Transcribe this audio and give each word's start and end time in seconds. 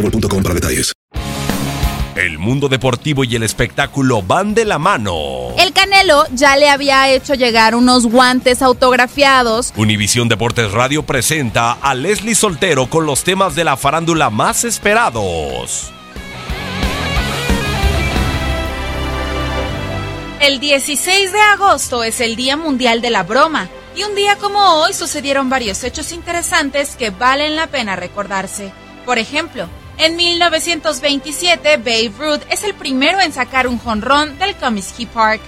boostmobile.com 0.00 0.42
para 0.42 0.54
detalles. 0.54 0.92
El 2.16 2.38
mundo 2.38 2.68
deportivo 2.68 3.24
y 3.24 3.36
el 3.36 3.44
espectáculo 3.44 4.20
van 4.20 4.52
de 4.52 4.64
la 4.64 4.78
mano. 4.78 5.54
El 5.56 5.72
Canelo 5.72 6.26
ya 6.34 6.56
le 6.56 6.68
había 6.68 7.08
hecho 7.08 7.34
llegar 7.34 7.74
unos 7.74 8.06
guantes 8.06 8.62
autografiados. 8.62 9.72
Univisión 9.76 10.28
Deportes 10.28 10.72
Radio 10.72 11.04
presenta 11.04 11.72
a 11.72 11.94
Leslie 11.94 12.34
Soltero 12.34 12.90
con 12.90 13.06
los 13.06 13.22
temas 13.22 13.54
de 13.54 13.64
la 13.64 13.76
farándula 13.76 14.28
más 14.28 14.64
esperados. 14.64 15.92
El 20.40 20.58
16 20.58 21.32
de 21.32 21.40
agosto 21.40 22.02
es 22.02 22.20
el 22.20 22.34
Día 22.34 22.56
Mundial 22.56 23.00
de 23.02 23.10
la 23.10 23.22
Broma. 23.22 23.68
Y 23.96 24.02
un 24.04 24.14
día 24.14 24.36
como 24.36 24.58
hoy 24.82 24.94
sucedieron 24.94 25.48
varios 25.48 25.84
hechos 25.84 26.12
interesantes 26.12 26.96
que 26.96 27.10
valen 27.10 27.56
la 27.56 27.66
pena 27.66 27.96
recordarse. 27.96 28.72
Por 29.04 29.18
ejemplo, 29.18 29.68
en 30.00 30.16
1927, 30.16 31.76
Babe 31.76 32.12
Ruth 32.18 32.40
es 32.50 32.64
el 32.64 32.74
primero 32.74 33.20
en 33.20 33.34
sacar 33.34 33.68
un 33.68 33.78
jonrón 33.78 34.38
del 34.38 34.56
Comiskey 34.56 35.04
Park. 35.04 35.42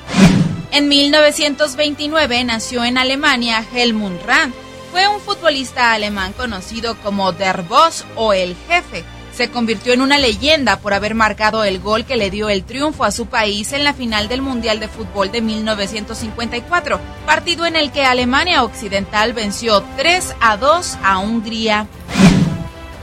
En 0.73 0.89
1929 0.89 2.45
nació 2.45 2.85
en 2.85 2.99
Alemania 2.99 3.65
Helmut 3.73 4.23
Rand. 4.27 4.53
Fue 4.91 5.09
un 5.09 5.21
futbolista 5.21 5.95
alemán 5.95 6.35
conocido 6.35 6.97
como 7.01 7.33
Der 7.33 7.63
Boss 7.63 8.05
o 8.15 8.35
el 8.35 8.55
jefe. 8.69 9.05
Se 9.35 9.51
convirtió 9.51 9.95
en 9.95 10.03
una 10.03 10.19
leyenda 10.19 10.79
por 10.81 10.93
haber 10.93 11.15
marcado 11.15 11.65
el 11.65 11.81
gol 11.81 12.05
que 12.05 12.19
le 12.19 12.31
dio 12.31 12.51
el 12.51 12.65
triunfo 12.65 13.05
a 13.05 13.11
su 13.11 13.27
país 13.27 13.73
en 13.73 13.85
la 13.85 13.95
final 13.95 14.29
del 14.29 14.43
Mundial 14.43 14.79
de 14.81 14.89
Fútbol 14.89 15.33
de 15.33 15.41
1954, 15.41 17.01
partido 17.25 17.65
en 17.65 17.77
el 17.77 17.91
que 17.91 18.05
Alemania 18.05 18.63
Occidental 18.63 19.33
venció 19.33 19.83
3 19.97 20.37
a 20.41 20.59
2 20.59 20.99
a 21.03 21.19
Hungría. 21.21 21.87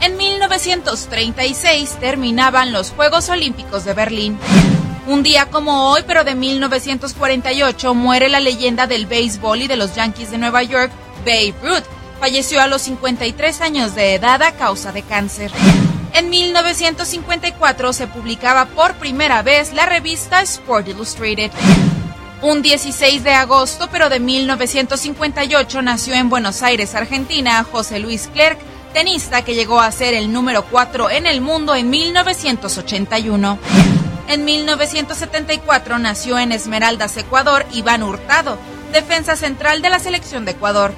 En 0.00 0.16
1936 0.16 1.98
terminaban 2.00 2.72
los 2.72 2.90
Juegos 2.90 3.28
Olímpicos 3.28 3.84
de 3.84 3.92
Berlín. 3.92 4.38
Un 5.06 5.22
día 5.22 5.46
como 5.46 5.90
hoy, 5.90 6.04
pero 6.06 6.24
de 6.24 6.34
1948, 6.34 7.94
muere 7.94 8.30
la 8.30 8.40
leyenda 8.40 8.86
del 8.86 9.04
béisbol 9.04 9.62
y 9.62 9.68
de 9.68 9.76
los 9.76 9.94
Yankees 9.94 10.30
de 10.30 10.38
Nueva 10.38 10.62
York, 10.62 10.90
Babe 11.18 11.54
Ruth. 11.62 11.84
Falleció 12.18 12.62
a 12.62 12.66
los 12.66 12.80
53 12.82 13.60
años 13.60 13.94
de 13.94 14.14
edad 14.14 14.42
a 14.42 14.52
causa 14.52 14.90
de 14.90 15.02
cáncer. 15.02 15.50
En 16.14 16.30
1954 16.30 17.92
se 17.92 18.06
publicaba 18.06 18.64
por 18.66 18.94
primera 18.94 19.42
vez 19.42 19.74
la 19.74 19.84
revista 19.84 20.40
Sport 20.40 20.88
Illustrated. 20.88 21.50
Un 22.40 22.62
16 22.62 23.22
de 23.22 23.32
agosto, 23.32 23.90
pero 23.92 24.08
de 24.08 24.18
1958, 24.18 25.82
nació 25.82 26.14
en 26.14 26.30
Buenos 26.30 26.62
Aires, 26.62 26.94
Argentina, 26.94 27.64
José 27.70 27.98
Luis 27.98 28.30
Clerc, 28.32 28.58
tenista 28.92 29.42
que 29.42 29.54
llegó 29.54 29.80
a 29.80 29.90
ser 29.90 30.14
el 30.14 30.32
número 30.32 30.64
4 30.64 31.10
en 31.10 31.26
el 31.26 31.40
mundo 31.40 31.74
en 31.74 31.90
1981. 31.90 33.58
En 34.28 34.44
1974 34.44 35.98
nació 35.98 36.38
en 36.38 36.52
Esmeraldas, 36.52 37.16
Ecuador, 37.16 37.66
Iván 37.72 38.02
Hurtado, 38.02 38.58
defensa 38.92 39.36
central 39.36 39.82
de 39.82 39.90
la 39.90 39.98
selección 39.98 40.44
de 40.44 40.52
Ecuador. 40.52 40.94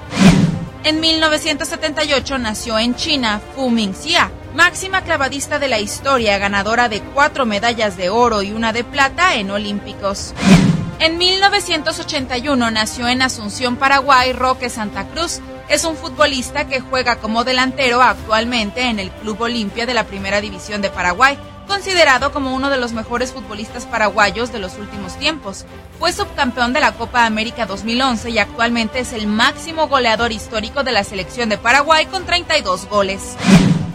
En 0.84 1.00
1978 1.00 2.38
nació 2.38 2.78
en 2.78 2.94
China 2.96 3.40
Fu 3.54 3.70
Mingxia, 3.70 4.30
máxima 4.54 5.02
clavadista 5.02 5.58
de 5.58 5.68
la 5.68 5.78
historia, 5.78 6.38
ganadora 6.38 6.88
de 6.88 7.00
cuatro 7.00 7.46
medallas 7.46 7.96
de 7.96 8.10
oro 8.10 8.42
y 8.42 8.52
una 8.52 8.72
de 8.72 8.84
plata 8.84 9.36
en 9.36 9.50
Olímpicos. 9.50 10.34
En 10.98 11.18
1981 11.18 12.70
nació 12.70 13.08
en 13.08 13.22
Asunción, 13.22 13.76
Paraguay, 13.76 14.32
Roque 14.32 14.68
Santa 14.68 15.06
Cruz, 15.08 15.40
es 15.72 15.84
un 15.84 15.96
futbolista 15.96 16.66
que 16.66 16.80
juega 16.80 17.16
como 17.16 17.44
delantero 17.44 18.02
actualmente 18.02 18.82
en 18.82 18.98
el 18.98 19.10
Club 19.10 19.40
Olimpia 19.40 19.86
de 19.86 19.94
la 19.94 20.04
Primera 20.04 20.42
División 20.42 20.82
de 20.82 20.90
Paraguay, 20.90 21.38
considerado 21.66 22.30
como 22.30 22.54
uno 22.54 22.68
de 22.68 22.76
los 22.76 22.92
mejores 22.92 23.32
futbolistas 23.32 23.86
paraguayos 23.86 24.52
de 24.52 24.58
los 24.58 24.76
últimos 24.76 25.18
tiempos. 25.18 25.64
Fue 25.98 26.12
subcampeón 26.12 26.74
de 26.74 26.80
la 26.80 26.92
Copa 26.92 27.24
América 27.24 27.64
2011 27.64 28.28
y 28.28 28.38
actualmente 28.38 28.98
es 28.98 29.14
el 29.14 29.26
máximo 29.26 29.88
goleador 29.88 30.30
histórico 30.30 30.82
de 30.82 30.92
la 30.92 31.04
selección 31.04 31.48
de 31.48 31.56
Paraguay 31.56 32.04
con 32.04 32.26
32 32.26 32.86
goles. 32.90 33.34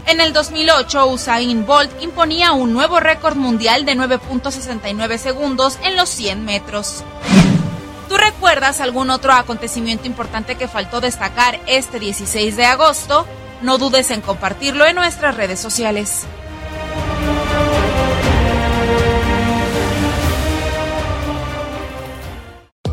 En 0.07 0.19
el 0.19 0.33
2008, 0.33 1.05
Usain 1.05 1.67
Bolt 1.67 1.91
imponía 2.01 2.53
un 2.53 2.73
nuevo 2.73 2.99
récord 2.99 3.35
mundial 3.35 3.85
de 3.85 3.95
9.69 3.95 5.19
segundos 5.19 5.77
en 5.83 5.95
los 5.95 6.09
100 6.09 6.43
metros. 6.43 7.03
¿Tú 8.47 8.51
recuerdas 8.51 8.79
algún 8.79 9.09
otro 9.09 9.33
acontecimiento 9.33 10.07
importante 10.07 10.55
que 10.55 10.69
faltó 10.69 11.01
destacar 11.01 11.59
este 11.67 11.99
16 11.99 12.55
de 12.55 12.63
agosto? 12.63 13.27
No 13.61 13.77
dudes 13.77 14.09
en 14.09 14.21
compartirlo 14.21 14.85
en 14.85 14.95
nuestras 14.95 15.35
redes 15.35 15.59
sociales. 15.59 16.25